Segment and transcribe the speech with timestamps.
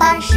[0.00, 0.34] 巴士。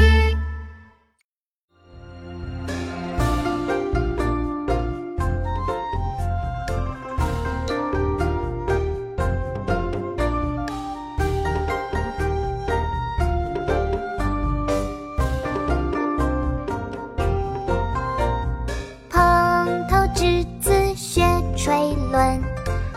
[19.09, 21.23] 蓬头稚子学
[21.55, 22.41] 垂纶，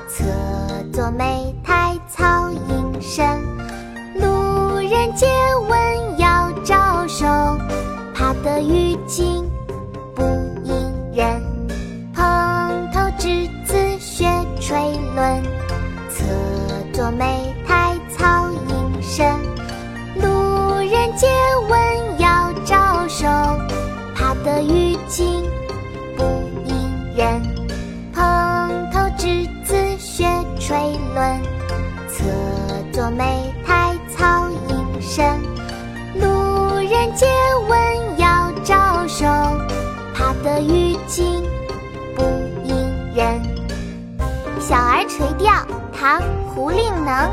[0.09, 0.25] 侧
[0.93, 3.25] 坐莓苔草映身。
[4.17, 5.27] 路人皆
[8.57, 9.45] 怕得鱼惊
[10.15, 10.23] 不
[10.65, 10.75] 应
[11.13, 11.43] 人。
[12.15, 14.25] 蓬头稚子学
[14.59, 15.43] 垂纶，
[16.09, 16.25] 侧
[16.91, 19.27] 坐莓苔草映身。
[20.23, 21.27] 路人皆
[21.69, 23.27] 闻要招手，
[24.15, 25.45] 怕得鱼惊
[26.17, 26.25] 不
[26.65, 27.43] 应人。
[28.15, 30.25] 蓬头稚子学
[30.59, 30.79] 垂
[31.15, 31.43] 纶，
[32.09, 32.25] 侧
[32.91, 33.46] 坐莓
[40.57, 41.43] 怕得鱼惊
[42.17, 42.23] 不
[42.65, 42.75] 应
[43.15, 43.43] 人。
[44.61, 45.53] 《小儿垂钓》
[45.93, 47.31] 唐·胡令能。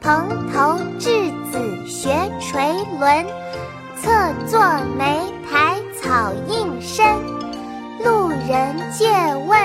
[0.00, 3.26] 蓬头稚子学垂纶，
[4.00, 4.10] 侧
[4.46, 4.58] 坐
[4.96, 7.04] 莓苔草映身。
[8.02, 9.06] 路人借
[9.46, 9.59] 问